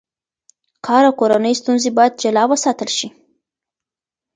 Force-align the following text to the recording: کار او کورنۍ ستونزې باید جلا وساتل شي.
کار 0.85 1.03
او 1.07 1.13
کورنۍ 1.19 1.53
ستونزې 1.61 1.89
باید 1.97 2.13
جلا 2.23 2.43
وساتل 2.47 2.89
شي. 2.97 3.07